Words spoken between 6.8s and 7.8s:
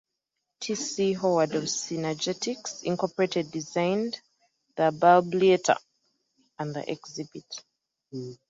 exhibit.